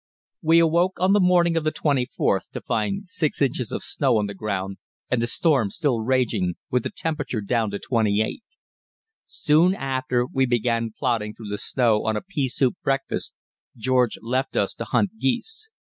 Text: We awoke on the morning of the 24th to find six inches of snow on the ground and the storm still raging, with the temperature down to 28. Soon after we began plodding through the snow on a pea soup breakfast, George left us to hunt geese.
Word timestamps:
We 0.41 0.57
awoke 0.57 0.99
on 0.99 1.13
the 1.13 1.19
morning 1.19 1.55
of 1.55 1.63
the 1.63 1.71
24th 1.71 2.49
to 2.53 2.61
find 2.61 3.07
six 3.07 3.39
inches 3.39 3.71
of 3.71 3.83
snow 3.83 4.17
on 4.17 4.25
the 4.25 4.33
ground 4.33 4.77
and 5.11 5.21
the 5.21 5.27
storm 5.27 5.69
still 5.69 5.99
raging, 6.01 6.55
with 6.71 6.81
the 6.81 6.89
temperature 6.89 7.39
down 7.39 7.69
to 7.69 7.77
28. 7.77 8.41
Soon 9.27 9.75
after 9.75 10.25
we 10.25 10.47
began 10.47 10.91
plodding 10.97 11.35
through 11.35 11.49
the 11.49 11.59
snow 11.59 12.03
on 12.07 12.17
a 12.17 12.21
pea 12.23 12.47
soup 12.47 12.77
breakfast, 12.81 13.35
George 13.77 14.17
left 14.23 14.55
us 14.57 14.73
to 14.73 14.85
hunt 14.85 15.11
geese. 15.19 15.69